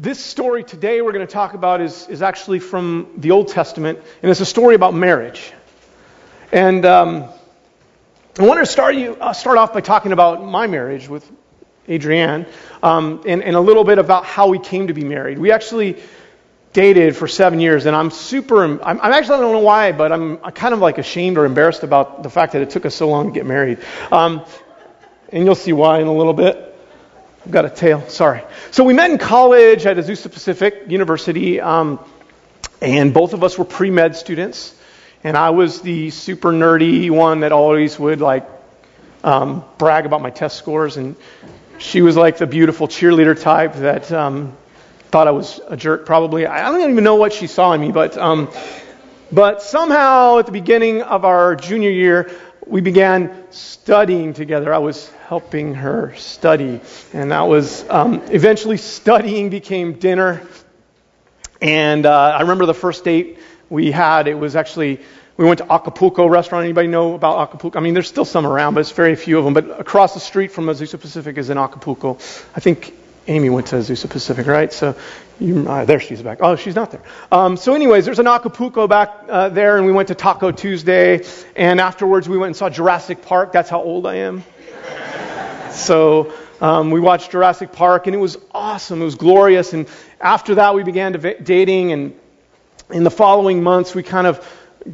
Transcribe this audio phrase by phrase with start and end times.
[0.00, 3.98] this story today we're going to talk about is, is actually from the Old Testament,
[4.22, 5.52] and it's a story about marriage.
[6.50, 7.28] And um,
[8.38, 11.30] I want to start, you, uh, start off by talking about my marriage with
[11.86, 12.46] Adrienne
[12.82, 15.38] um, and, and a little bit about how we came to be married.
[15.38, 16.02] We actually
[16.72, 20.12] dated for seven years, and I'm super, I'm, I'm actually, I don't know why, but
[20.12, 23.06] I'm kind of like ashamed or embarrassed about the fact that it took us so
[23.06, 23.80] long to get married.
[24.10, 24.46] Um,
[25.28, 26.69] and you'll see why in a little bit.
[27.44, 28.42] I've got a tail, sorry.
[28.70, 31.98] So we met in college at Azusa Pacific University, um,
[32.82, 34.74] and both of us were pre med students.
[35.24, 38.46] And I was the super nerdy one that always would like
[39.24, 41.16] um, brag about my test scores, and
[41.78, 44.56] she was like the beautiful cheerleader type that um,
[45.10, 46.46] thought I was a jerk, probably.
[46.46, 48.50] I don't even know what she saw in me, but um,
[49.32, 52.30] but somehow at the beginning of our junior year,
[52.70, 54.72] we began studying together.
[54.72, 56.80] I was helping her study,
[57.12, 60.40] and that was um, eventually studying became dinner.
[61.60, 64.28] And uh, I remember the first date we had.
[64.28, 65.00] It was actually
[65.36, 66.64] we went to Acapulco restaurant.
[66.64, 67.76] Anybody know about Acapulco?
[67.76, 69.52] I mean, there's still some around, but it's very few of them.
[69.52, 72.18] But across the street from Azusa Pacific is in Acapulco.
[72.54, 72.94] I think
[73.30, 74.72] Amy went to Azusa Pacific, right?
[74.72, 74.96] So
[75.38, 76.38] you, uh, there she's back.
[76.40, 77.02] Oh, she's not there.
[77.30, 81.24] Um, so, anyways, there's an Acapulco back uh, there, and we went to Taco Tuesday,
[81.54, 83.52] and afterwards we went and saw Jurassic Park.
[83.52, 84.42] That's how old I am.
[85.70, 89.00] so um, we watched Jurassic Park, and it was awesome.
[89.00, 89.74] It was glorious.
[89.74, 89.88] And
[90.20, 91.12] after that, we began
[91.44, 92.18] dating, and
[92.90, 94.44] in the following months, we kind of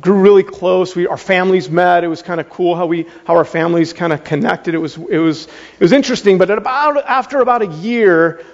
[0.01, 0.95] grew really close.
[0.95, 2.05] We, our families met.
[2.05, 4.75] It was kind of cool how we how our families kind of connected.
[4.75, 6.39] It was it was it was interesting.
[6.39, 8.45] But about after about a year,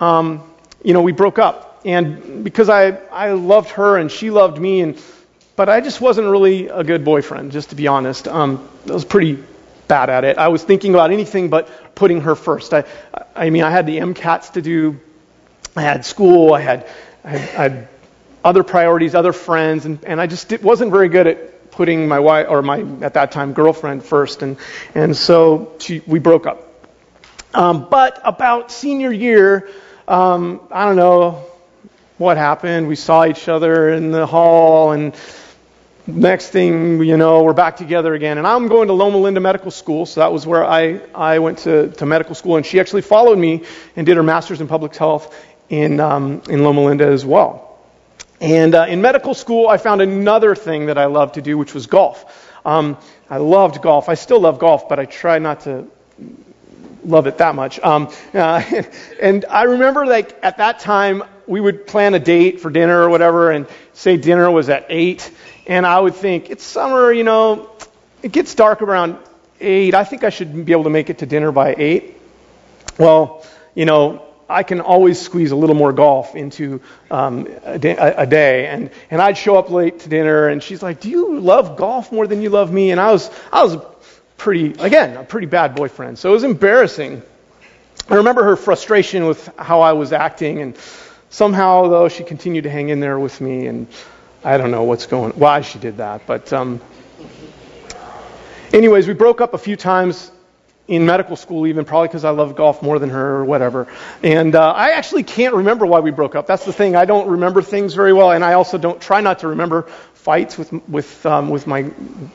[0.00, 0.42] um,
[0.82, 4.80] you know, we broke up, and because I I loved her and she loved me,
[4.80, 5.02] and
[5.56, 8.28] but I just wasn't really a good boyfriend, just to be honest.
[8.28, 9.42] Um, I was pretty
[9.88, 10.38] bad at it.
[10.38, 12.72] I was thinking about anything but putting her first.
[12.74, 12.84] I
[13.34, 15.00] I mean, I had the MCATs to do.
[15.76, 16.52] I had school.
[16.52, 16.88] I had
[17.24, 17.88] I had, I had
[18.44, 22.46] other priorities, other friends, and, and I just wasn't very good at putting my wife
[22.48, 24.56] or my at that time girlfriend first, and
[24.94, 26.66] and so she, we broke up.
[27.54, 29.68] Um, but about senior year,
[30.06, 31.44] um, I don't know
[32.18, 32.86] what happened.
[32.86, 35.14] We saw each other in the hall, and
[36.06, 38.38] next thing you know, we're back together again.
[38.38, 41.58] And I'm going to Loma Linda Medical School, so that was where I I went
[41.60, 43.64] to to medical school, and she actually followed me
[43.96, 45.34] and did her master's in public health
[45.68, 47.69] in um, in Loma Linda as well.
[48.40, 51.74] And uh, in medical school, I found another thing that I loved to do, which
[51.74, 52.48] was golf.
[52.64, 52.96] Um,
[53.28, 54.08] I loved golf.
[54.08, 55.86] I still love golf, but I try not to
[57.04, 57.78] love it that much.
[57.80, 58.62] Um, uh,
[59.20, 63.10] and I remember, like at that time, we would plan a date for dinner or
[63.10, 65.30] whatever, and say dinner was at eight,
[65.66, 67.70] and I would think it's summer, you know,
[68.22, 69.18] it gets dark around
[69.60, 69.94] eight.
[69.94, 72.16] I think I should be able to make it to dinner by eight.
[72.98, 76.80] Well, you know, I can always squeeze a little more golf into
[77.10, 78.66] um, a, day, a, day.
[78.66, 82.10] And, and I'd show up late to dinner, and she's like, Do you love golf
[82.10, 82.90] more than you love me?
[82.90, 83.76] And I was, I was
[84.36, 86.18] pretty, again, a pretty bad boyfriend.
[86.18, 87.22] So it was embarrassing.
[88.08, 90.76] I remember her frustration with how I was acting, and
[91.28, 93.86] somehow, though, she continued to hang in there with me, and
[94.42, 96.80] I don't know what's going, why she did that, but um,
[98.72, 100.32] anyways, we broke up a few times
[100.90, 103.86] in medical school, even probably because I love golf more than her or whatever.
[104.24, 106.48] And uh, I actually can't remember why we broke up.
[106.48, 106.96] That's the thing.
[106.96, 109.82] I don't remember things very well, and I also don't try not to remember
[110.14, 111.88] fights with with um, with my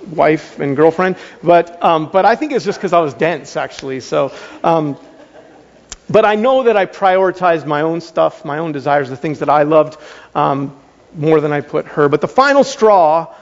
[0.10, 1.18] wife and girlfriend.
[1.44, 4.00] But um, but I think it's just because I was dense actually.
[4.00, 4.34] So.
[4.64, 4.98] Um,
[6.08, 9.50] but I know that I prioritized my own stuff, my own desires, the things that
[9.50, 9.98] I loved
[10.36, 10.78] um,
[11.16, 12.08] more than I put her.
[12.10, 13.34] But the final straw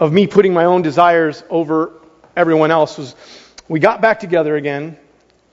[0.00, 1.92] of me putting my own desires over
[2.36, 3.14] everyone else was
[3.70, 4.96] we got back together again,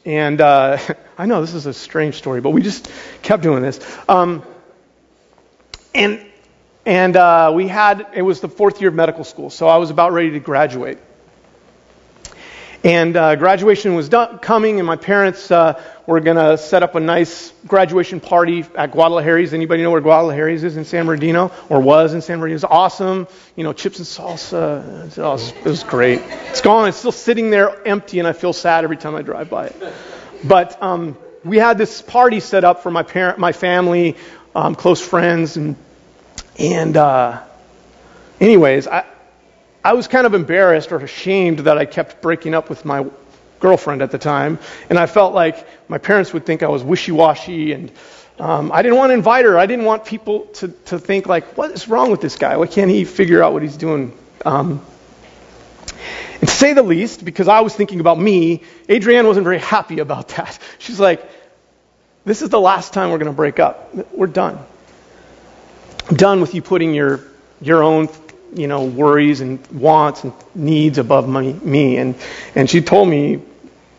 [0.04, 0.80] and uh,
[1.20, 2.90] I know this is a strange story, but we just
[3.22, 3.80] kept doing this.
[4.10, 4.42] Um,
[5.94, 6.26] and
[6.84, 9.92] and uh, we had it was the fourth year of medical school, so I was
[9.92, 10.98] about ready to graduate.
[12.84, 16.94] And uh, graduation was done, coming, and my parents uh, were going to set up
[16.96, 19.54] a nice graduation party at Guadalajara's.
[19.54, 22.54] Anybody know where Guadalajara's is in San Bernardino, or was in San Bernardino?
[22.54, 23.28] It was awesome.
[23.56, 25.18] You know, chips and salsa.
[25.18, 26.22] It was, it was great.
[26.50, 26.88] It's gone.
[26.88, 29.94] It's still sitting there empty, and I feel sad every time I drive by it.
[30.44, 34.18] But um, we had this party set up for my parent, my family,
[34.56, 35.76] um, close friends, and
[36.60, 37.42] and uh,
[38.40, 39.06] anyways, I
[39.88, 43.06] I was kind of embarrassed or ashamed that I kept breaking up with my
[43.62, 47.72] girlfriend at the time, and I felt like my parents would think I was wishy-washy,
[47.72, 47.90] and
[48.38, 49.58] um, I didn't want to invite her.
[49.58, 52.58] I didn't want people to, to think like, what is wrong with this guy?
[52.58, 54.12] Why can't he figure out what he's doing?
[54.44, 54.86] Um,
[56.42, 60.00] and to say the least, because I was thinking about me, Adrienne wasn't very happy
[60.00, 60.60] about that.
[60.80, 61.26] She's like,
[62.26, 63.96] this is the last time we're going to break up.
[64.12, 64.60] We're done.
[66.10, 67.22] I'm done with you putting your,
[67.62, 68.10] your own
[68.54, 71.54] you know, worries and wants and needs above me.
[71.54, 71.98] me.
[71.98, 72.16] And,
[72.56, 73.42] and she told me,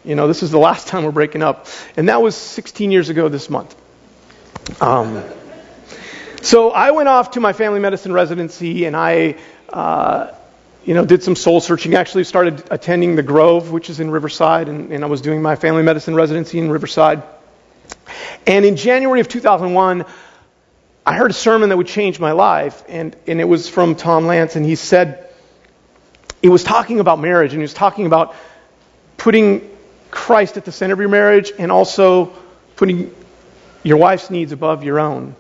[0.05, 1.67] you know, this is the last time we're breaking up.
[1.97, 3.75] And that was 16 years ago this month.
[4.81, 5.23] Um,
[6.43, 9.37] so I went off to my family medicine residency and I,
[9.69, 10.33] uh,
[10.85, 11.95] you know, did some soul searching.
[11.95, 15.57] Actually started attending the Grove, which is in Riverside, and, and I was doing my
[15.57, 17.23] family medicine residency in Riverside.
[18.47, 20.07] And in January of 2001,
[21.09, 24.27] I heard a sermon that would change my life, and, and it was from Tom
[24.27, 25.27] Lance, and he said,
[26.43, 28.35] he was talking about marriage, and he was talking about
[29.17, 29.71] putting
[30.11, 32.35] Christ at the center of your marriage and also
[32.77, 33.15] putting
[33.83, 35.35] your wife's needs above your own.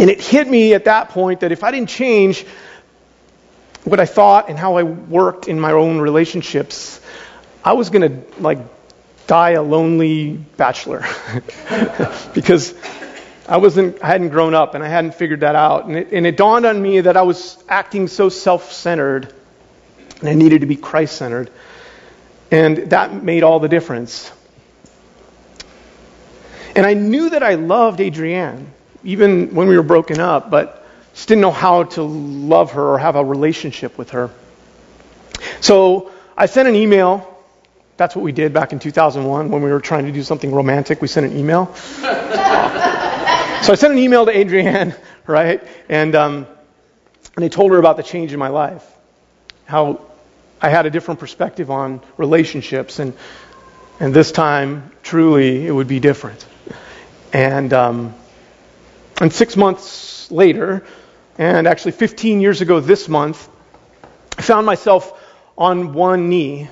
[0.00, 2.44] And it hit me at that point that if I didn't change
[3.84, 7.00] what I thought and how I worked in my own relationships,
[7.64, 8.58] I was going to like
[9.28, 11.04] die a lonely bachelor
[12.34, 12.74] because
[13.48, 16.26] I wasn't I hadn't grown up and I hadn't figured that out and it, and
[16.26, 19.32] it dawned on me that I was acting so self-centered
[20.20, 21.50] and I needed to be Christ-centered
[22.50, 24.32] and that made all the difference.
[26.74, 28.72] And I knew that I loved Adrienne
[29.04, 30.84] even when we were broken up, but
[31.14, 34.30] just didn't know how to love her or have a relationship with her.
[35.60, 37.32] So I sent an email.
[37.96, 41.00] That's what we did back in 2001 when we were trying to do something romantic.
[41.00, 41.74] We sent an email.
[43.62, 44.94] so I sent an email to Adrienne,
[45.26, 45.62] right?
[45.88, 46.46] And, um,
[47.34, 48.84] and I told her about the change in my life.
[49.64, 50.00] How
[50.60, 52.98] I had a different perspective on relationships.
[52.98, 53.14] And,
[54.00, 56.44] and this time, truly, it would be different.
[57.32, 58.14] And, um,
[59.20, 60.84] and six months later,
[61.38, 63.48] and actually 15 years ago this month,
[64.38, 65.22] I found myself
[65.58, 66.68] on one knee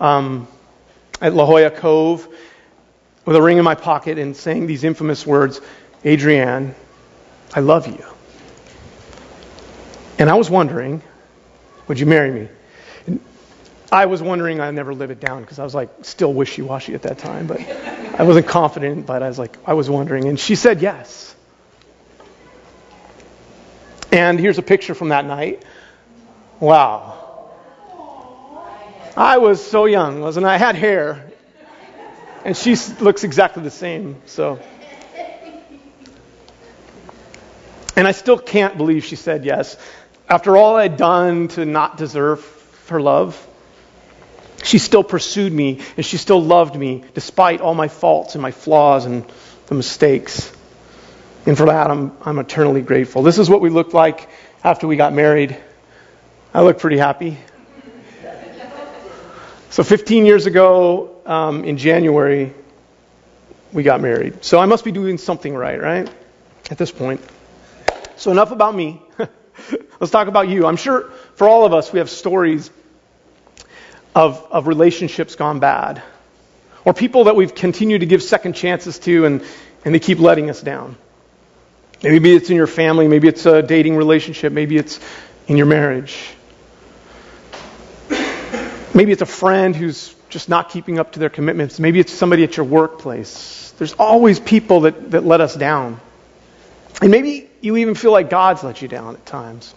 [0.00, 0.48] um,
[1.20, 2.28] at La Jolla Cove
[3.24, 5.60] with a ring in my pocket and saying these infamous words
[6.04, 6.74] Adrienne,
[7.54, 8.04] I love you.
[10.18, 11.02] And I was wondering,
[11.88, 12.48] would you marry me?
[13.06, 13.20] And
[13.90, 16.94] I was wondering, I'd never live it down because I was like still wishy washy
[16.94, 20.28] at that time, but I wasn't confident, but I was like, I was wondering.
[20.28, 21.34] And she said yes.
[24.12, 25.64] And here's a picture from that night.
[26.60, 27.20] Wow.
[29.16, 30.54] I was so young, wasn't I?
[30.54, 31.30] I had hair.
[32.44, 34.20] And she looks exactly the same.
[34.26, 34.60] So.
[37.96, 39.76] And I still can't believe she said yes.
[40.28, 42.42] After all I'd done to not deserve
[42.88, 43.46] her love,
[44.62, 48.50] she still pursued me and she still loved me despite all my faults and my
[48.50, 49.24] flaws and
[49.66, 50.50] the mistakes.
[51.46, 53.22] And for that, I'm, I'm eternally grateful.
[53.22, 54.28] This is what we looked like
[54.62, 55.56] after we got married.
[56.54, 57.36] I look pretty happy.
[59.68, 62.54] So 15 years ago, um, in January,
[63.72, 64.44] we got married.
[64.44, 66.08] So I must be doing something right, right?
[66.70, 67.20] At this point.
[68.16, 69.02] So enough about me.
[70.00, 70.66] Let's talk about you.
[70.66, 72.70] I'm sure for all of us, we have stories
[74.14, 76.02] of, of relationships gone bad.
[76.84, 79.44] Or people that we've continued to give second chances to and,
[79.84, 80.96] and they keep letting us down.
[82.02, 85.00] Maybe it's in your family, maybe it's a dating relationship, maybe it's
[85.46, 86.34] in your marriage.
[88.94, 91.80] Maybe it's a friend who's just not keeping up to their commitments.
[91.80, 93.72] Maybe it's somebody at your workplace.
[93.78, 96.00] There's always people that, that let us down.
[97.02, 99.74] And maybe you even feel like God's let you down at times.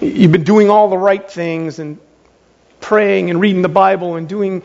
[0.00, 1.98] You've been doing all the right things and
[2.80, 4.62] praying and reading the Bible and doing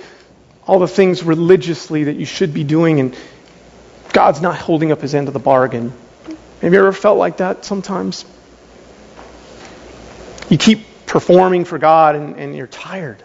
[0.66, 3.18] all the things religiously that you should be doing, and
[4.12, 5.94] God's not holding up his end of the bargain.
[6.62, 8.26] Have you ever felt like that sometimes?
[10.50, 13.24] You keep performing for God and, and you're tired.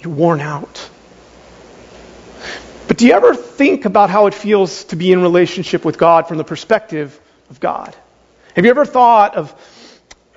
[0.00, 0.88] You're worn out.
[2.88, 6.26] But do you ever think about how it feels to be in relationship with God
[6.26, 7.94] from the perspective of God?
[8.56, 9.54] Have you ever thought of,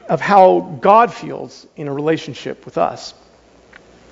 [0.10, 3.14] of how God feels in a relationship with us?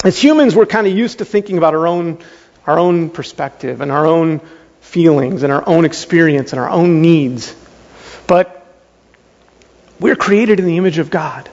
[0.06, 2.20] As humans, we're kind of used to thinking about our own,
[2.66, 4.40] our own perspective and our own
[4.80, 7.54] feelings and our own experience and our own needs.
[8.26, 8.66] But
[10.00, 11.50] we're created in the image of God.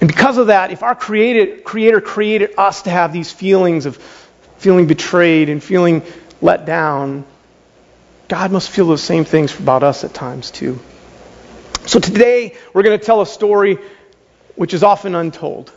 [0.00, 3.98] And because of that, if our created, Creator created us to have these feelings of
[4.58, 6.02] feeling betrayed and feeling
[6.40, 7.24] let down,
[8.28, 10.78] God must feel those same things about us at times too.
[11.86, 13.78] So today, we're going to tell a story
[14.56, 15.72] which is often untold.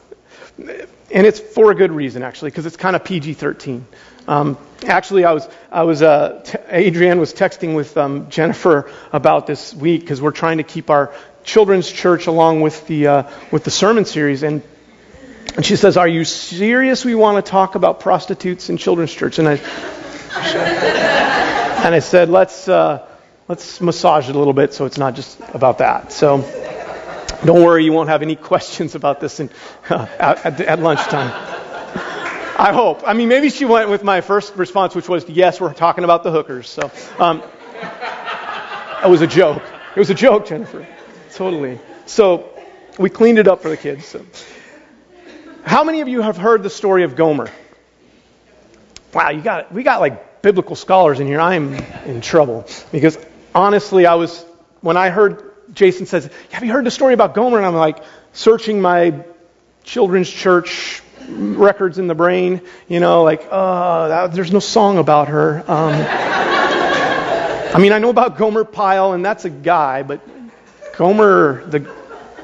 [0.58, 3.86] And it's for a good reason, actually, because it's kind of PG 13.
[4.28, 9.48] Um, actually, I was, I was, uh, t- Adrienne was texting with um, Jennifer about
[9.48, 13.64] this week because we're trying to keep our children's church along with the, uh, with
[13.64, 14.44] the sermon series.
[14.44, 14.62] And,
[15.55, 19.38] and she says, Are you serious we want to talk about prostitutes in children's church?
[19.39, 19.58] And I,
[21.84, 23.05] and I said, let's, uh,
[23.48, 26.12] let's massage it a little bit so it's not just about that.
[26.12, 26.38] So
[27.43, 29.50] don't worry, you won't have any questions about this in,
[29.89, 31.31] uh, at, at lunchtime.
[32.58, 33.01] I hope.
[33.05, 36.24] I mean, maybe she went with my first response, which was, yes, we're talking about
[36.24, 36.70] the hookers.
[36.70, 37.41] So um,
[37.81, 39.63] that was a joke.
[39.96, 40.88] It was a joke, Jennifer.
[41.34, 41.79] Totally.
[42.05, 42.50] So
[43.00, 44.05] we cleaned it up for the kids.
[44.05, 44.24] So.
[45.63, 47.50] How many of you have heard the story of Gomer?
[49.13, 51.39] Wow, you got we got like biblical scholars in here.
[51.39, 51.74] I'm
[52.06, 53.18] in trouble because
[53.53, 54.46] honestly, I was
[54.82, 58.03] when I heard Jason says, "Have you heard the story about Gomer?" and I'm like
[58.34, 59.24] searching my
[59.84, 65.27] children's church records in the brain, you know, like, uh, that, there's no song about
[65.30, 65.63] her.
[65.68, 65.94] Um,
[67.74, 70.22] I mean, I know about Gomer Pyle, and that's a guy, but
[70.98, 71.89] Gomer, the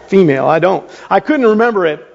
[0.08, 0.90] female, I don't.
[1.10, 2.07] I couldn't remember it.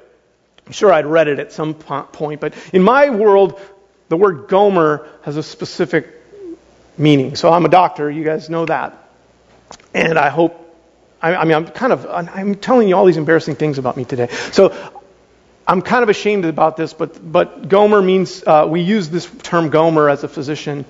[0.66, 3.60] I'm sure I'd read it at some point, but in my world,
[4.08, 6.08] the word Gomer has a specific
[6.96, 7.36] meaning.
[7.36, 8.98] So I'm a doctor, you guys know that.
[9.94, 10.58] And I hope,
[11.20, 14.04] I, I mean, I'm kind of, I'm telling you all these embarrassing things about me
[14.04, 14.28] today.
[14.52, 14.74] So
[15.66, 19.70] I'm kind of ashamed about this, but, but Gomer means, uh, we use this term
[19.70, 20.84] Gomer as a physician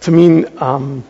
[0.00, 1.04] to mean um,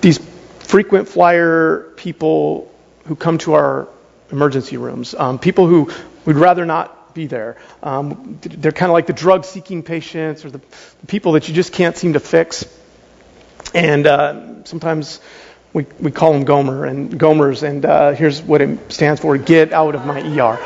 [0.00, 0.18] these
[0.60, 2.72] frequent flyer people
[3.06, 3.88] who come to our
[4.30, 5.90] emergency rooms, um, people who
[6.28, 7.56] would rather not be there.
[7.82, 11.54] Um, they're kind of like the drug seeking patients or the, the, people that you
[11.54, 12.66] just can't seem to fix.
[13.72, 15.20] And uh, sometimes
[15.72, 19.72] we, we call them Gomer and Gomers, and uh, here's what it stands for get
[19.72, 20.58] out of my ER.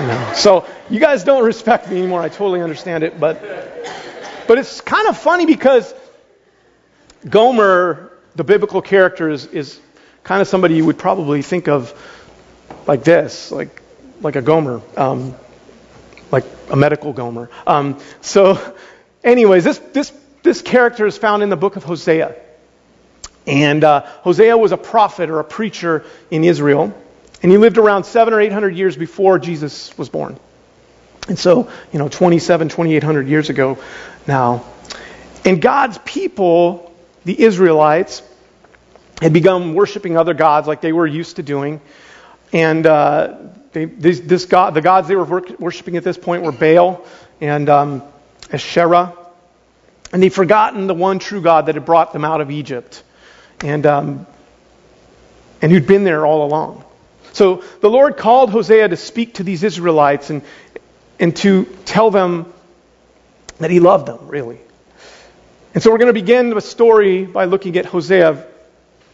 [0.00, 2.22] You know, so you guys don't respect me anymore.
[2.22, 3.42] I totally understand it, but
[4.46, 5.92] but it's kind of funny because
[7.28, 9.80] Gomer, the biblical character, is, is
[10.22, 11.92] kind of somebody you would probably think of
[12.86, 13.82] like this, like
[14.20, 15.34] like a Gomer, um,
[16.30, 17.50] like a medical Gomer.
[17.66, 18.58] Um, so,
[19.24, 22.34] anyways, this this this character is found in the book of Hosea,
[23.46, 26.94] and uh, Hosea was a prophet or a preacher in Israel.
[27.40, 30.38] And he lived around seven or eight hundred years before Jesus was born.
[31.28, 33.78] And so, you know, 27, 2800 years ago
[34.26, 34.64] now.
[35.44, 36.92] And God's people,
[37.24, 38.22] the Israelites,
[39.20, 41.80] had begun worshiping other gods like they were used to doing.
[42.52, 43.36] And uh,
[43.78, 47.06] they, this, this, god, the gods they were worshiping at this point were Baal
[47.40, 48.02] and um,
[48.52, 49.16] Asherah.
[50.12, 53.04] And they'd forgotten the one true God that had brought them out of Egypt
[53.60, 54.26] and, um,
[55.62, 56.84] and who'd been there all along.
[57.34, 60.42] So the Lord called Hosea to speak to these Israelites and,
[61.20, 62.52] and to tell them
[63.58, 64.58] that he loved them, really.
[65.74, 68.44] And so we're going to begin the story by looking at Hosea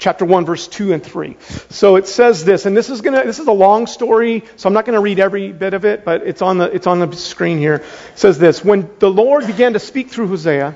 [0.04, 1.34] chapter 1 verse 2 and 3.
[1.70, 4.68] So it says this and this is going to this is a long story, so
[4.68, 6.99] I'm not going to read every bit of it, but it's on the it's on
[6.99, 7.76] the screen here.
[7.76, 10.75] It says this, when the Lord began to speak through Hosea,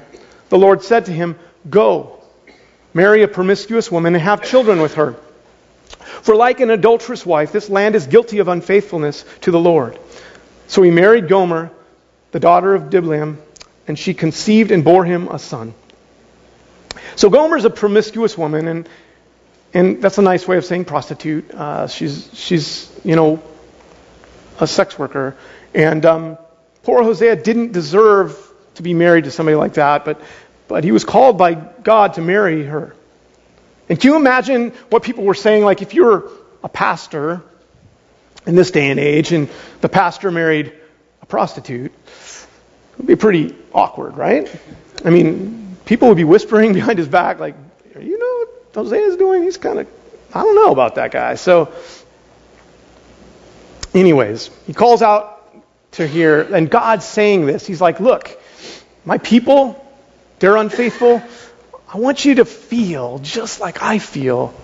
[0.49, 1.37] the Lord said to him,
[1.68, 2.23] "Go,
[2.94, 5.14] marry a promiscuous woman and have children with her."
[6.23, 9.99] For like an adulterous wife, this land is guilty of unfaithfulness to the Lord.
[10.68, 11.70] So he married Gomer,
[12.32, 13.37] the daughter of Diblaim,
[13.87, 15.75] and she conceived and bore him a son.
[17.16, 18.88] So Gomer's a promiscuous woman, and
[19.75, 21.53] and that's a nice way of saying prostitute.
[21.53, 23.43] Uh, she's she's you know
[24.61, 25.37] a sex worker,
[25.75, 26.39] and um,
[26.83, 28.37] poor Hosea didn't deserve
[28.75, 30.21] to be married to somebody like that, but
[30.69, 32.95] but he was called by God to marry her.
[33.89, 35.65] And can you imagine what people were saying?
[35.65, 36.31] Like, if you're
[36.63, 37.43] a pastor
[38.47, 39.49] in this day and age, and
[39.81, 40.73] the pastor married
[41.23, 44.51] a prostitute, it would be pretty awkward, right?
[45.05, 47.55] I mean, people would be whispering behind his back, like,
[48.75, 49.43] you know what Hosea is doing?
[49.43, 49.89] He's kind of,
[50.35, 51.37] I don't know about that guy.
[51.37, 51.73] So,
[53.95, 55.35] anyways, he calls out
[55.93, 57.67] to here, and God's saying this.
[57.67, 58.39] He's like, look,
[59.05, 59.85] my people,
[60.39, 61.23] they're unfaithful.
[61.93, 64.55] I want you to feel just like I feel.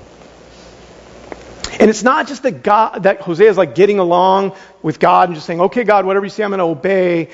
[1.81, 5.35] And it's not just that God, that Hosea is like getting along with God and
[5.35, 7.31] just saying, okay, God, whatever you say, I'm going to obey.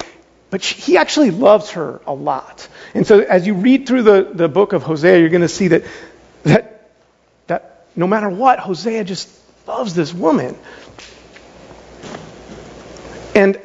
[0.50, 2.68] But she, he actually loves her a lot.
[2.94, 5.68] And so as you read through the, the book of Hosea, you're going to see
[5.68, 5.84] that,
[6.44, 6.90] that,
[7.46, 9.28] that no matter what, Hosea just
[9.66, 10.56] loves this woman.
[13.34, 13.60] And,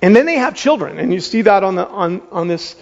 [0.00, 0.98] and then they have children.
[0.98, 2.76] And you see that on, the, on, on this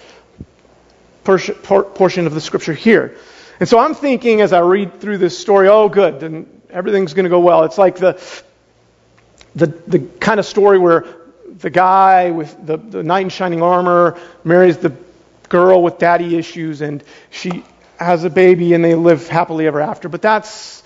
[1.24, 3.16] portion of the scripture here.
[3.58, 7.24] And so I'm thinking as I read through this story, oh, good, then everything's going
[7.24, 7.64] to go well.
[7.64, 8.20] It's like the,
[9.54, 11.04] the, the kind of story where
[11.46, 14.94] the guy with the, the knight in shining armor marries the
[15.48, 17.64] girl with daddy issues and she
[18.00, 20.08] has a baby and they live happily ever after.
[20.08, 20.82] But that's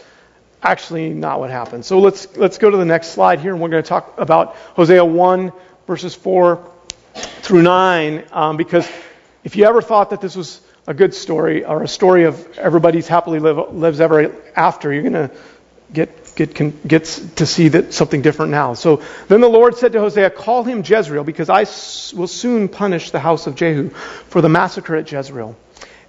[0.62, 1.84] actually not what happened.
[1.84, 4.56] So let's, let's go to the next slide here and we're going to talk about
[4.74, 5.52] Hosea 1
[5.86, 6.66] verses 4
[7.14, 8.88] through 9 um, because
[9.44, 13.06] if you ever thought that this was a good story or a story of everybody's
[13.06, 15.30] happily live, lives ever after, you're going to
[15.92, 17.04] get, get, get
[17.36, 18.74] to see that something different now.
[18.74, 21.60] So then the Lord said to Hosea, Call him Jezreel, because I
[22.16, 25.56] will soon punish the house of Jehu for the massacre at Jezreel.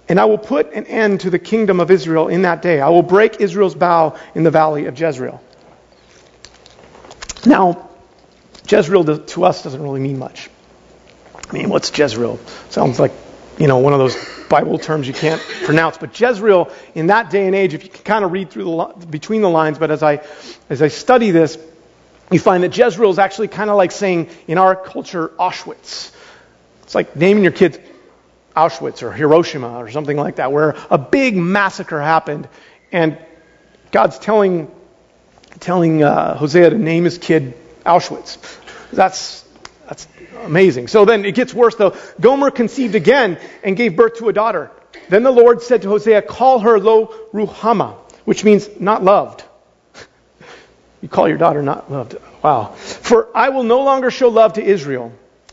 [0.08, 2.80] And I will put an end to the kingdom of Israel in that day.
[2.80, 5.42] I will break Israel's bow in the valley of Jezreel.
[7.44, 7.88] Now,
[8.68, 10.50] Jezreel to us doesn't really mean much.
[11.48, 12.38] I mean, what's Jezreel?
[12.70, 13.12] Sounds like,
[13.58, 14.16] you know, one of those
[14.48, 15.98] Bible terms you can't pronounce.
[15.98, 19.06] But Jezreel, in that day and age, if you can kind of read through the
[19.06, 20.22] between the lines, but as I
[20.68, 21.58] as I study this,
[22.30, 26.12] you find that Jezreel is actually kind of like saying in our culture Auschwitz.
[26.82, 27.78] It's like naming your kids
[28.56, 32.48] Auschwitz or Hiroshima or something like that, where a big massacre happened,
[32.90, 33.18] and
[33.92, 34.70] God's telling
[35.60, 38.38] telling uh, Hosea to name his kid Auschwitz.
[38.90, 39.44] That's
[39.88, 40.08] that's
[40.42, 40.88] amazing.
[40.88, 41.96] So then it gets worse though.
[42.20, 44.70] Gomer conceived again and gave birth to a daughter.
[45.08, 47.94] Then the Lord said to Hosea, Call her Lo Ruhama,
[48.24, 49.44] which means not loved.
[51.02, 52.16] You call your daughter not loved.
[52.42, 52.72] Wow.
[52.72, 55.12] For I will no longer show love to Israel,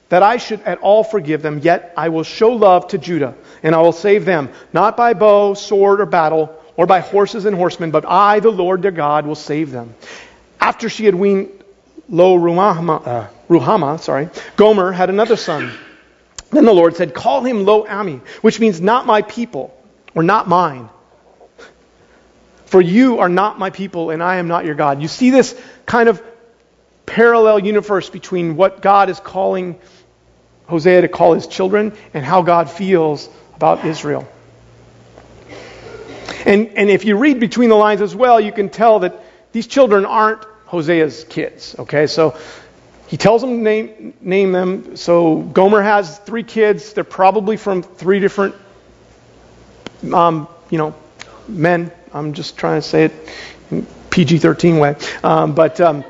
[0.10, 3.74] that I should at all forgive them, yet I will show love to Judah, and
[3.74, 7.92] I will save them, not by bow, sword, or battle, or by horses and horsemen,
[7.92, 9.96] but I, the Lord their God, will save them.
[10.60, 11.50] After she had weaned
[12.10, 15.72] Lo Ruhama, uh, Ruhama, sorry, Gomer had another son.
[16.52, 19.76] Then the Lord said, Call him Lo Ami, which means not my people,
[20.14, 20.90] or not mine.
[22.66, 25.02] For you are not my people, and I am not your God.
[25.02, 26.22] You see this kind of
[27.06, 29.80] parallel universe between what God is calling
[30.68, 34.28] Hosea to call his children and how God feels about Israel.
[36.46, 39.20] And, and if you read between the lines as well, you can tell that
[39.52, 41.76] these children aren't Hosea's kids.
[41.80, 42.38] Okay, so
[43.08, 44.96] he tells them to name, name them.
[44.98, 46.94] So Gomer has three kids.
[46.94, 48.56] They're probably from three different,
[50.14, 50.96] um, you know,
[51.48, 51.92] men.
[52.14, 53.14] I'm just trying to say it
[53.70, 54.96] in PG-13 way.
[55.24, 56.04] Um, but um,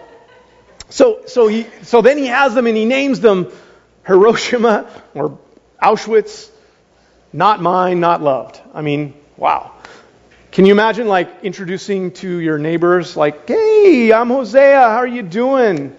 [0.89, 3.51] so so he so then he has them and he names them
[4.05, 5.37] Hiroshima or
[5.81, 6.49] Auschwitz,
[7.31, 8.59] not mine, not loved.
[8.73, 9.71] I mean, wow.
[10.51, 15.23] Can you imagine like introducing to your neighbors, like, hey, I'm Hosea, how are you
[15.23, 15.95] doing?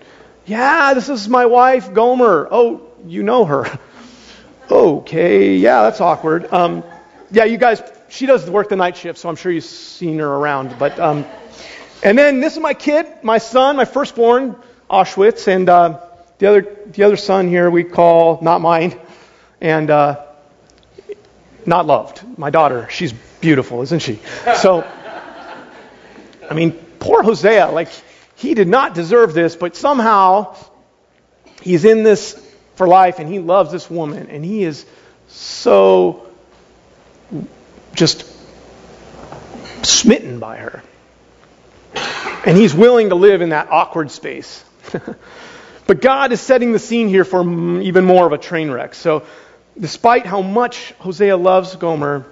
[0.46, 2.46] Yeah, this is my wife, Gomer.
[2.50, 3.66] Oh, you know her.
[4.70, 6.52] okay, yeah, that's awkward.
[6.52, 6.84] Um,
[7.30, 10.28] yeah, you guys, she does work the night shift, so I'm sure you've seen her
[10.28, 10.78] around.
[10.78, 11.24] But um,
[12.02, 14.56] and then this is my kid, my son, my firstborn,
[14.90, 16.00] Auschwitz, and uh,
[16.38, 18.98] the other the other son here we call not mine,
[19.60, 20.24] and uh,
[21.66, 22.22] not loved.
[22.38, 24.20] My daughter, she's beautiful, isn't she?
[24.60, 24.86] So,
[26.48, 27.88] I mean, poor Hosea, like,
[28.36, 30.56] he did not deserve this, but somehow
[31.62, 32.40] he's in this
[32.74, 34.84] for life and he loves this woman and he is
[35.28, 36.26] so
[37.94, 38.24] just
[39.84, 40.82] smitten by her.
[42.46, 44.62] And he's willing to live in that awkward space.
[45.86, 47.42] but God is setting the scene here for
[47.80, 48.94] even more of a train wreck.
[48.94, 49.24] So,
[49.78, 52.24] despite how much Hosea loves Gomer,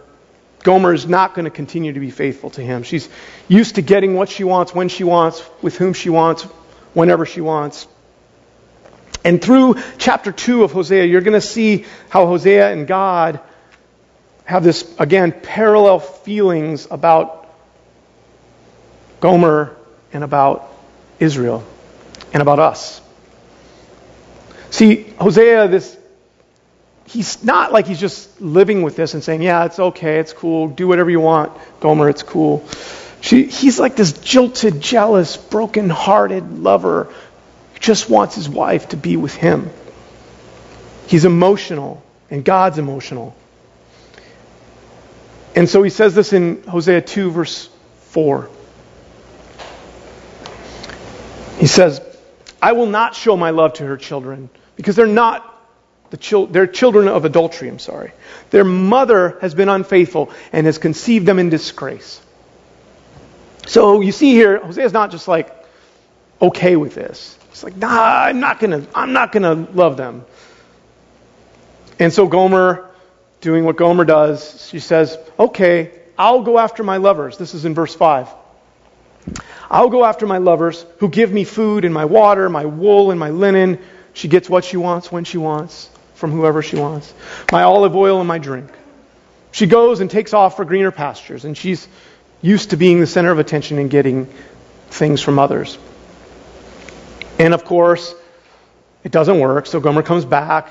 [0.63, 2.83] Gomer is not going to continue to be faithful to him.
[2.85, 3.09] She's
[3.49, 6.45] used to getting what she wants, when she wants, with whom she wants,
[6.95, 7.87] whenever she wants.
[9.25, 13.41] And through chapter 2 of Hosea, you're going to see how Hosea and God
[14.45, 17.49] have this, again, parallel feelings about
[19.21, 19.77] Gomer
[20.13, 20.73] and about
[21.21, 21.65] Israel
[22.33, 23.02] and about us.
[24.73, 25.99] See, Hosea, this
[27.05, 30.67] he's not like he's just living with this and saying, yeah, it's okay, it's cool,
[30.69, 32.67] do whatever you want, Gomer, it's cool.
[33.21, 37.05] She, he's like this jilted, jealous, broken-hearted lover
[37.75, 39.69] who just wants his wife to be with him.
[41.07, 43.37] He's emotional, and God's emotional.
[45.55, 47.69] And so he says this in Hosea 2, verse
[48.07, 48.49] 4.
[51.59, 52.01] He says,
[52.63, 55.49] I will not show my love to her children because they're not
[56.11, 58.13] the chil- they're children of adultery, I'm sorry.
[58.51, 62.21] Their mother has been unfaithful and has conceived them in disgrace.
[63.67, 65.51] So you see here, Hosea's not just like
[66.41, 67.39] okay with this.
[67.51, 70.25] He's like, nah, I'm not gonna, I'm not gonna love them.
[71.99, 72.91] And so Gomer,
[73.41, 77.39] doing what Gomer does, she says, okay, I'll go after my lovers.
[77.39, 78.29] This is in verse 5.
[79.71, 83.21] I'll go after my lovers who give me food and my water, my wool and
[83.21, 83.79] my linen.
[84.15, 87.13] She gets what she wants when she wants from whoever she wants,
[87.51, 88.71] my olive oil and my drink.
[89.51, 91.89] She goes and takes off for greener pastures, and she's
[92.41, 94.27] used to being the center of attention and getting
[94.89, 95.79] things from others.
[97.39, 98.15] And of course,
[99.05, 100.71] it doesn't work, so Gomer comes back,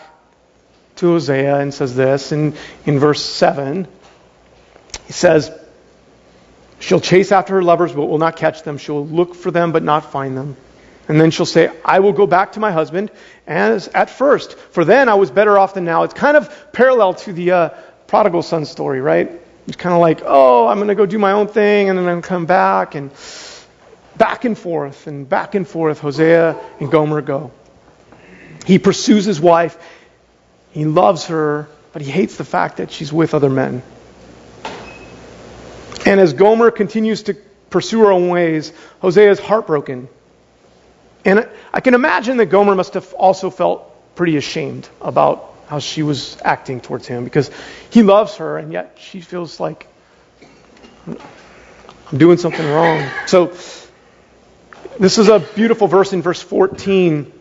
[1.02, 2.54] to Hosea and says this in,
[2.86, 3.88] in verse 7.
[5.08, 5.52] He says,
[6.80, 8.78] She'll chase after her lovers, but will not catch them.
[8.78, 10.58] She'll look for them, but not find them.
[11.08, 13.12] And then she'll say, I will go back to my husband
[13.48, 16.04] as at first, for then I was better off than now.
[16.04, 17.70] It's kind of parallel to the uh,
[18.08, 19.32] prodigal son story, right?
[19.68, 22.06] It's kind of like, oh, I'm going to go do my own thing, and then
[22.06, 23.12] I'm going to come back, and
[24.18, 27.52] back and forth, and back and forth, Hosea and Gomer go.
[28.66, 29.78] He pursues his wife.
[30.72, 33.84] He loves her, but he hates the fact that she's with other men.
[36.06, 37.36] And as Gomer continues to
[37.70, 40.08] pursue her own ways, Hosea is heartbroken.
[41.26, 46.04] And I can imagine that Gomer must have also felt pretty ashamed about how she
[46.04, 47.50] was acting towards him because
[47.90, 49.88] he loves her and yet she feels like
[51.08, 53.10] I'm doing something wrong.
[53.28, 53.56] So
[55.00, 57.32] this is a beautiful verse in verse 14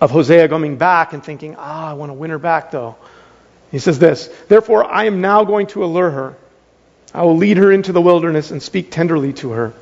[0.00, 2.96] of Hosea coming back and thinking, ah, I want to win her back though.
[3.70, 6.36] He says this, Therefore I am now going to allure her.
[7.14, 9.74] I will lead her into the wilderness and speak tenderly to her.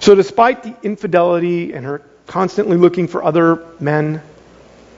[0.00, 4.22] So despite the infidelity and her constantly looking for other men,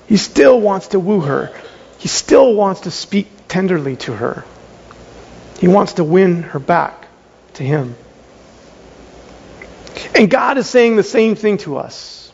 [0.07, 1.53] he still wants to woo her.
[1.99, 4.45] He still wants to speak tenderly to her.
[5.59, 7.07] He wants to win her back
[7.55, 7.97] to him.
[10.15, 12.33] And God is saying the same thing to us.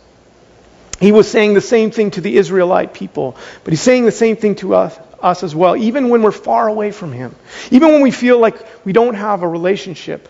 [1.01, 4.37] He was saying the same thing to the Israelite people, but he's saying the same
[4.37, 7.35] thing to us, us as well, even when we're far away from him.
[7.71, 10.29] Even when we feel like we don't have a relationship.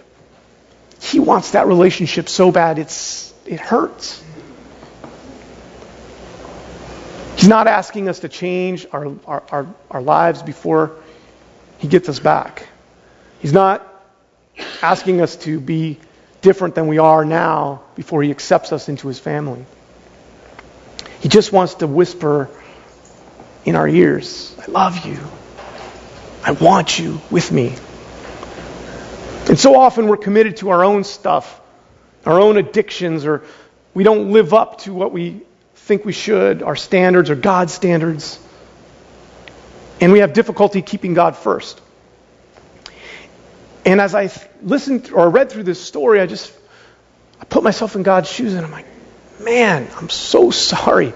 [1.04, 4.24] He wants that relationship so bad it's it hurts.
[7.36, 10.96] He's not asking us to change our, our, our, our lives before
[11.78, 12.66] he gets us back.
[13.40, 13.86] He's not
[14.80, 16.00] asking us to be
[16.40, 19.66] different than we are now before he accepts us into his family.
[21.20, 22.48] He just wants to whisper
[23.66, 25.18] in our ears, I love you.
[26.42, 27.74] I want you with me.
[29.48, 31.60] And so often we're committed to our own stuff,
[32.24, 33.42] our own addictions, or
[33.92, 35.42] we don't live up to what we
[35.74, 38.38] think we should, our standards or God's standards.
[40.00, 41.80] And we have difficulty keeping God first.
[43.84, 44.30] And as I
[44.62, 46.52] listened or read through this story, I just
[47.40, 48.86] I put myself in God's shoes and I'm like,
[49.40, 51.12] man, I'm so sorry.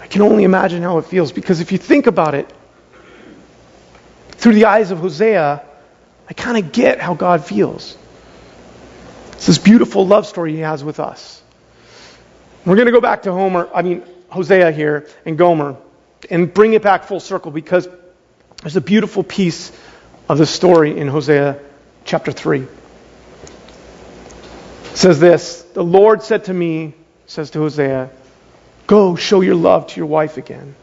[0.00, 2.52] I can only imagine how it feels because if you think about it,
[4.32, 5.64] through the eyes of Hosea,
[6.28, 7.96] I kind of get how God feels.
[9.32, 11.42] It's this beautiful love story he has with us.
[12.64, 15.76] We're going to go back to Homer, I mean, Hosea here and Gomer
[16.30, 17.86] and bring it back full circle because
[18.62, 19.70] there's a beautiful piece
[20.28, 21.60] of the story in Hosea
[22.04, 22.60] chapter 3.
[22.62, 22.68] It
[24.94, 26.94] says this The Lord said to me,
[27.26, 28.10] says to Hosea,
[28.86, 30.74] Go show your love to your wife again.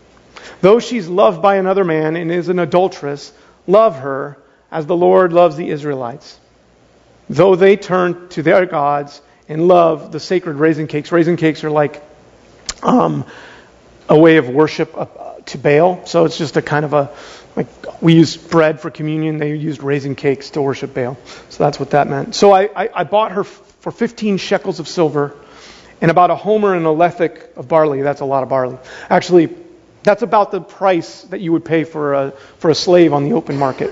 [0.61, 3.33] Though she's loved by another man and is an adulteress,
[3.67, 4.37] love her
[4.71, 6.39] as the Lord loves the Israelites.
[7.29, 11.11] Though they turn to their gods and love the sacred raisin cakes.
[11.11, 12.01] Raisin cakes are like
[12.81, 13.25] um,
[14.07, 15.05] a way of worship uh,
[15.47, 16.05] to Baal.
[16.05, 17.11] So it's just a kind of a
[17.55, 17.67] like
[18.01, 19.37] we use bread for communion.
[19.37, 21.17] They used raisin cakes to worship Baal.
[21.49, 22.33] So that's what that meant.
[22.33, 25.35] So I, I, I bought her for 15 shekels of silver
[25.99, 28.01] and about a homer and a lethek of barley.
[28.01, 28.77] That's a lot of barley.
[29.09, 29.53] Actually,
[30.03, 33.33] that's about the price that you would pay for a, for a slave on the
[33.33, 33.91] open market.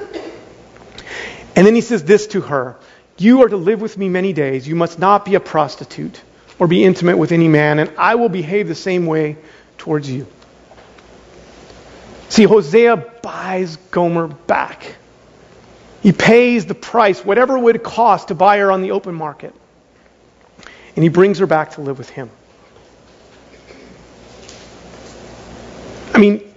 [1.59, 2.77] And then he says this to her
[3.17, 4.65] You are to live with me many days.
[4.65, 6.21] You must not be a prostitute
[6.57, 9.35] or be intimate with any man, and I will behave the same way
[9.77, 10.25] towards you.
[12.29, 14.95] See, Hosea buys Gomer back.
[16.01, 19.53] He pays the price, whatever it would cost to buy her on the open market.
[20.95, 22.29] And he brings her back to live with him.
[26.13, 26.53] I mean,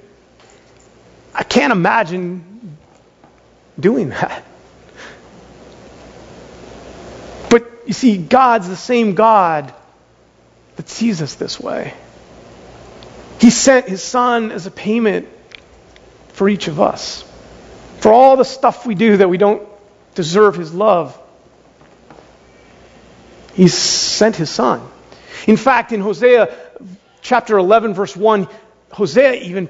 [1.34, 2.78] I can't imagine
[3.80, 4.44] doing that.
[7.52, 9.74] But you see, God's the same God
[10.76, 11.92] that sees us this way.
[13.38, 15.28] He sent his son as a payment
[16.28, 17.22] for each of us.
[17.98, 19.68] For all the stuff we do that we don't
[20.14, 21.20] deserve his love.
[23.52, 24.80] He sent his son.
[25.46, 26.48] In fact, in Hosea
[27.20, 28.48] chapter 11, verse 1,
[28.92, 29.68] Hosea even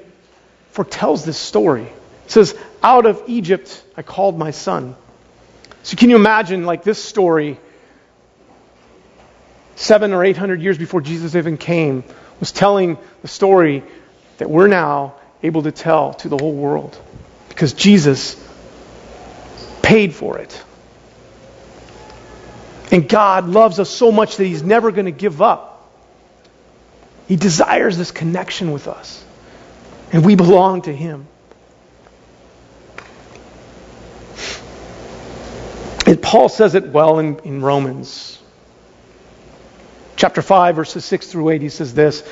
[0.71, 1.83] foretells this story.
[1.83, 4.95] It says, Out of Egypt I called my son.
[5.83, 7.59] So can you imagine, like, this story,
[9.83, 12.03] seven or eight hundred years before Jesus even came,
[12.39, 13.83] was telling the story
[14.37, 16.97] that we're now able to tell to the whole world
[17.49, 18.35] because Jesus
[19.81, 20.63] paid for it.
[22.91, 25.91] And God loves us so much that He's never going to give up.
[27.27, 29.23] He desires this connection with us,
[30.11, 31.27] and we belong to Him.
[36.05, 38.42] And Paul says it well in, in Romans
[40.23, 42.23] Chapter 5, verses 6 through 8, he says this.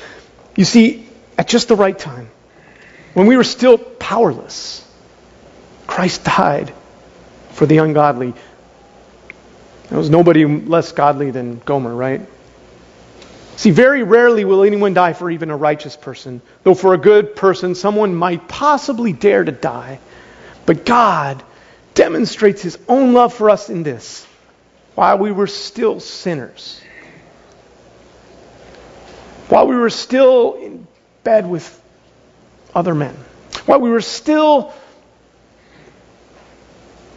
[0.56, 2.30] You see, at just the right time,
[3.12, 4.82] when we were still powerless,
[5.86, 6.72] Christ died
[7.50, 8.32] for the ungodly.
[9.90, 12.22] There was nobody less godly than Gomer, right?
[13.56, 17.36] See, very rarely will anyone die for even a righteous person, though for a good
[17.36, 20.00] person, someone might possibly dare to die.
[20.64, 21.42] But God
[21.92, 24.26] demonstrates his own love for us in this
[24.94, 26.80] while we were still sinners,
[29.48, 30.86] while we were still in
[31.24, 31.80] bed with
[32.74, 33.14] other men,
[33.66, 34.72] while we were still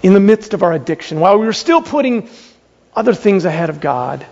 [0.04, 2.30] in the midst of our addiction, while we were still putting
[2.96, 4.26] other things ahead of God,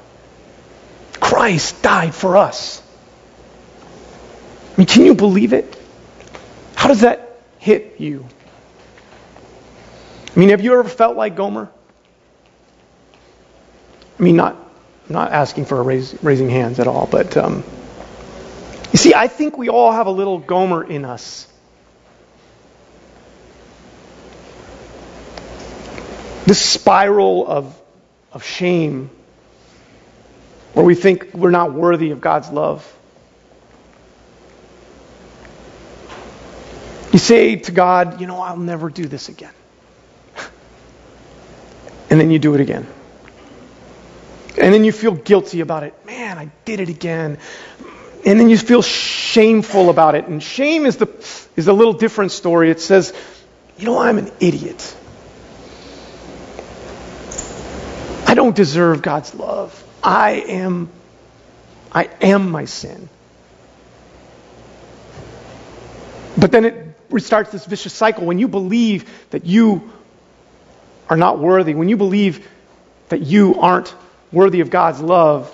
[1.20, 2.82] Christ died for us.
[4.74, 5.80] I mean, can you believe it?
[6.76, 8.26] How does that hit you?
[10.36, 11.70] I mean, have you ever felt like Gomer?
[14.20, 14.58] I mean, not
[15.10, 17.64] not asking for raise, raising hands at all, but um,
[18.94, 21.48] you see, I think we all have a little Gomer in us.
[26.46, 27.80] This spiral of
[28.34, 29.10] of shame
[30.74, 32.92] where we think we're not worthy of God's love.
[37.12, 39.54] You say to God, you know, I'll never do this again.
[42.10, 42.86] And then you do it again.
[44.62, 46.06] And then you feel guilty about it.
[46.06, 47.40] Man, I did it again.
[48.26, 50.28] And then you feel shameful about it.
[50.28, 51.08] And shame is the
[51.56, 52.72] is a little different story.
[52.72, 53.14] It says,
[53.78, 54.96] you know, I'm an idiot.
[58.26, 59.84] I don't deserve God's love.
[60.02, 60.90] I am
[61.92, 63.10] I am my sin.
[66.38, 69.92] But then it restarts this vicious cycle when you believe that you
[71.10, 72.48] are not worthy, when you believe
[73.10, 73.94] that you aren't
[74.32, 75.54] worthy of God's love,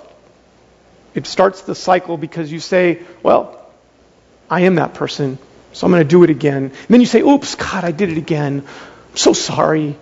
[1.14, 3.66] it starts the cycle because you say, Well,
[4.48, 5.38] I am that person,
[5.72, 6.64] so I'm going to do it again.
[6.64, 8.64] And then you say, Oops, God, I did it again.
[9.10, 9.96] I'm so sorry.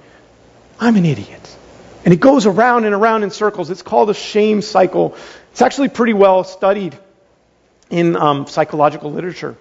[0.81, 1.57] I'm an idiot.
[2.05, 3.71] And it goes around and around in circles.
[3.71, 5.17] It's called a shame cycle.
[5.53, 6.97] It's actually pretty well studied
[7.91, 9.57] in um, psychological literature.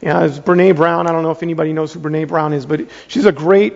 [0.00, 1.06] Yeah, Brene Brown.
[1.06, 3.74] I don't know if anybody knows who Brene Brown is, but she's a great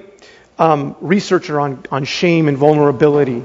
[0.58, 3.44] um, researcher on, on shame and vulnerability.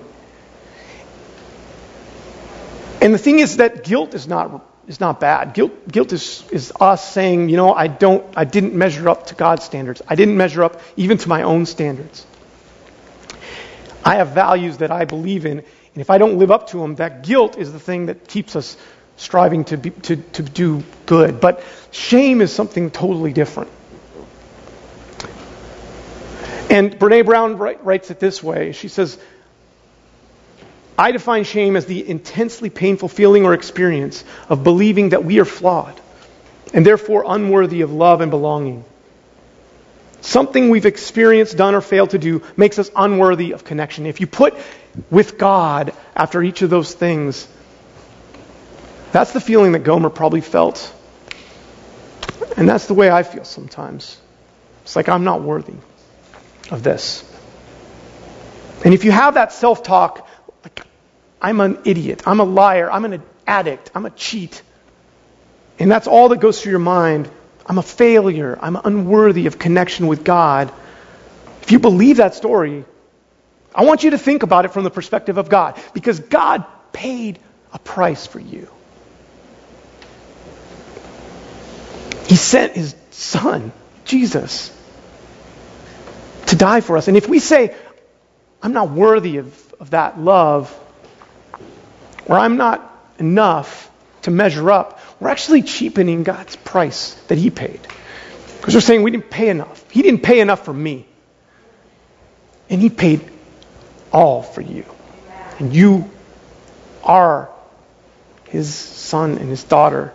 [3.02, 5.54] And the thing is that guilt is not is not bad.
[5.54, 9.36] Guilt guilt is is us saying, you know, I don't I didn't measure up to
[9.36, 10.02] God's standards.
[10.08, 12.26] I didn't measure up even to my own standards.
[14.04, 16.96] I have values that I believe in, and if I don't live up to them,
[16.96, 18.78] that guilt is the thing that keeps us
[19.18, 21.42] striving to be, to, to do good.
[21.42, 23.72] But shame is something totally different.
[26.70, 28.72] And Brene Brown writes it this way.
[28.74, 29.18] She says,
[30.98, 35.46] I define shame as the intensely painful feeling or experience of believing that we are
[35.46, 36.00] flawed
[36.74, 38.84] and therefore unworthy of love and belonging.
[40.22, 44.08] Something we've experienced, done, or failed to do makes us unworthy of connection.
[44.08, 44.56] If you put
[45.12, 47.48] with God after each of those things,
[49.12, 50.94] that's the feeling that Gomer probably felt.
[52.58, 54.20] And that's the way I feel sometimes.
[54.84, 55.76] It's like I'm not worthy
[56.72, 57.24] of this.
[58.84, 60.27] And if you have that self talk,
[61.42, 64.62] I'm an idiot, I'm a liar, I'm an addict, I'm a cheat,
[65.80, 67.30] and that's all that goes through your mind,
[67.66, 70.72] I'm a failure, I'm unworthy of connection with God.
[71.62, 72.86] If you believe that story,
[73.76, 77.40] I want you to think about it from the perspective of God, because God paid
[77.74, 78.70] a price for you.
[82.28, 83.72] He sent his son,
[84.06, 84.72] Jesus,
[86.48, 87.08] to die for us.
[87.08, 87.76] And if we say,
[88.62, 90.74] I'm not worthy of, of that love,
[92.28, 93.90] or I'm not enough
[94.24, 97.80] to measure up, we're actually cheapening God's price that He paid.
[98.58, 99.90] Because we're saying we didn't pay enough.
[99.90, 101.08] He didn't pay enough for me.
[102.70, 103.22] And He paid
[104.12, 104.86] all for you.
[105.60, 106.10] And you
[107.04, 107.50] are
[108.50, 110.14] His son and His daughter.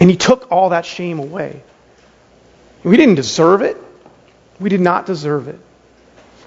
[0.00, 1.62] And He took all that shame away.
[2.82, 3.76] We didn't deserve it.
[4.58, 5.58] We did not deserve it.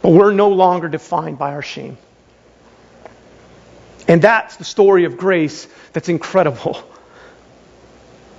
[0.02, 1.98] But we're no longer defined by our shame.
[4.08, 6.84] And that's the story of grace that's incredible.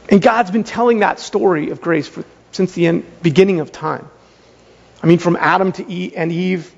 [0.09, 4.09] And God's been telling that story of grace for, since the end, beginning of time.
[5.03, 6.75] I mean, from Adam to Eve and Eve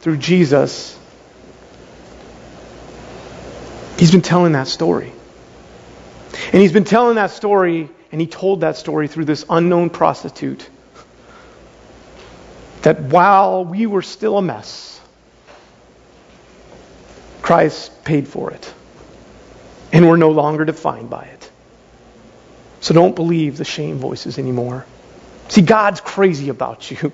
[0.00, 0.98] through Jesus,
[3.98, 5.12] He's been telling that story.
[6.52, 10.68] And He's been telling that story and he told that story through this unknown prostitute
[12.82, 15.00] that while we were still a mess,
[17.46, 18.74] Christ paid for it.
[19.92, 21.48] And we're no longer defined by it.
[22.80, 24.84] So don't believe the shame voices anymore.
[25.46, 27.12] See, God's crazy about you.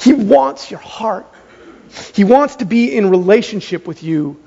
[0.00, 1.26] He wants your heart.
[2.14, 4.42] He wants to be in relationship with you.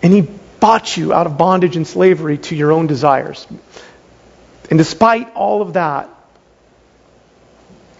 [0.00, 0.20] And He
[0.60, 3.44] bought you out of bondage and slavery to your own desires.
[4.70, 6.08] And despite all of that,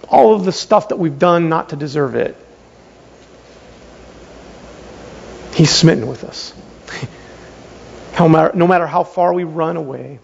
[0.09, 2.37] all of the stuff that we've done not to deserve it,
[5.57, 6.53] He's smitten with us.
[8.21, 10.19] no, matter, how far we run away,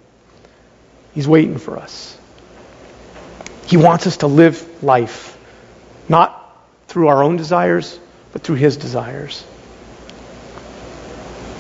[1.15, 2.19] He's waiting for us.
[3.65, 5.39] He wants us to live life,
[6.07, 6.55] not
[6.89, 7.99] through our own desires,
[8.35, 9.43] but through His desires.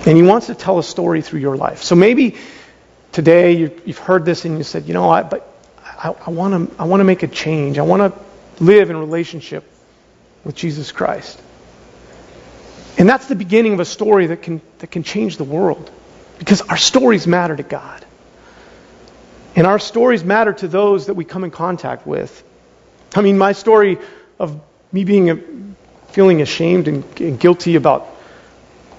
[0.04, 1.82] And He wants to tell a story through your life.
[1.82, 2.36] So maybe
[3.10, 3.52] today
[3.86, 5.50] you've heard this and you said, you know, I, but
[5.82, 7.78] I, I want to I want to make a change.
[7.78, 9.64] I want to live in relationship
[10.44, 11.40] with Jesus Christ.
[13.02, 15.90] And that's the beginning of a story that can, that can change the world.
[16.38, 18.06] Because our stories matter to God.
[19.56, 22.44] And our stories matter to those that we come in contact with.
[23.16, 23.98] I mean, my story
[24.38, 24.60] of
[24.92, 25.38] me being a,
[26.12, 28.06] feeling ashamed and, and guilty about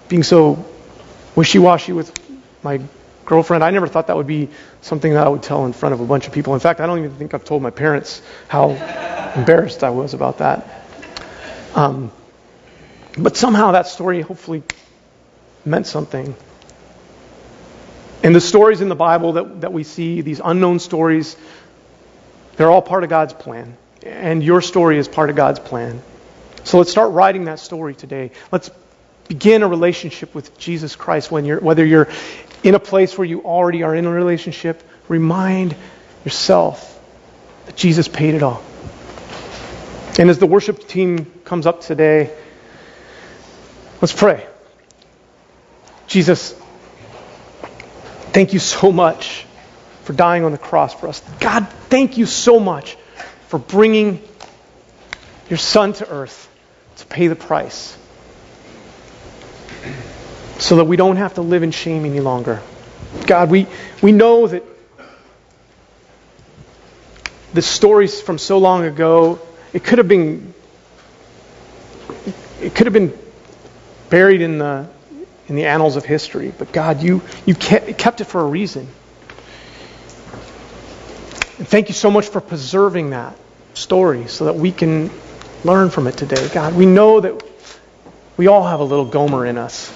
[0.10, 0.66] being so
[1.38, 2.12] wishy-washy with
[2.62, 2.82] my
[3.24, 4.50] girlfriend, I never thought that would be
[4.82, 6.56] something that I would tell in front of a bunch of people.
[6.56, 8.72] In fact, I don't even think I've told my parents how
[9.34, 10.68] embarrassed I was about that.
[11.74, 12.12] Um,
[13.18, 14.64] but somehow that story hopefully
[15.66, 16.36] meant something.
[18.24, 21.36] And the stories in the Bible that, that we see, these unknown stories,
[22.56, 23.78] they're all part of God's plan.
[24.04, 26.02] And your story is part of God's plan.
[26.64, 28.32] So let's start writing that story today.
[28.52, 28.72] Let's
[29.28, 32.10] begin a relationship with Jesus Christ when you're, whether you're
[32.64, 35.76] in a place where you already are in a relationship, remind
[36.24, 36.90] yourself
[37.66, 38.64] that Jesus paid it all.
[40.18, 42.32] And as the worship team comes up today,
[44.04, 44.46] let's pray.
[46.08, 46.54] Jesus,
[48.34, 49.46] Thank you so much
[50.06, 51.22] for dying on the cross for us.
[51.40, 52.98] God, thank you so much
[53.48, 54.24] for bringing
[55.52, 56.50] your Son to earth
[56.98, 57.96] to pay the price
[60.58, 62.60] so that we don't have to live in shame any longer.
[63.28, 63.68] God, we,
[64.02, 64.64] we know that
[67.54, 69.40] the stories from so long ago,
[69.74, 70.56] it could have been
[72.60, 73.16] it could have been
[74.14, 74.88] buried in the
[75.48, 76.54] in the annals of history.
[76.56, 78.88] But God, you, you kept it for a reason.
[81.58, 83.36] And thank you so much for preserving that
[83.74, 85.10] story so that we can
[85.64, 86.48] learn from it today.
[86.54, 87.44] God, we know that
[88.38, 89.92] we all have a little Gomer in us.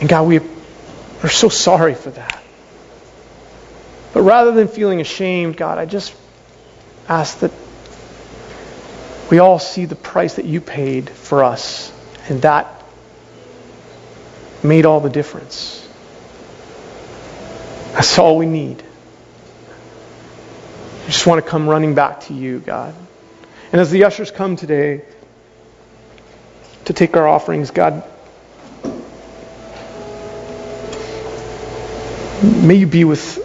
[0.00, 0.40] And God, we
[1.22, 2.42] are so sorry for that.
[4.12, 6.14] But rather than feeling ashamed, God, I just
[7.08, 7.52] ask that
[9.30, 11.92] we all see the price that you paid for us
[12.28, 12.82] and that
[14.62, 15.86] made all the difference.
[17.92, 18.82] That's all we need.
[21.04, 22.94] I just want to come running back to you, God.
[23.72, 25.02] And as the ushers come today
[26.84, 28.04] to take our offerings, God,
[32.42, 33.42] may you be with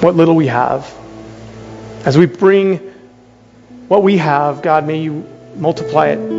[0.00, 0.92] what little we have.
[2.04, 2.89] As we bring
[3.90, 5.26] what we have, God, may you
[5.56, 6.30] multiply it and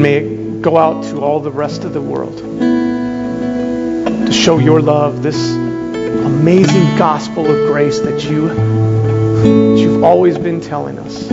[0.00, 5.24] may it go out to all the rest of the world to show your love,
[5.24, 11.24] this amazing gospel of grace that you that you've always been telling us.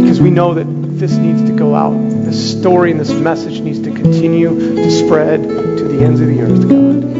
[0.00, 0.66] Because we know that
[1.00, 1.98] this needs to go out.
[2.26, 5.48] This story and this message needs to continue to spread to
[5.82, 7.17] the ends of the earth, God.